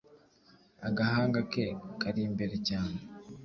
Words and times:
agahanga 0.87 1.39
ke 1.51 1.65
kari 2.01 2.21
imbere 2.27 2.55
cyane 2.67 2.97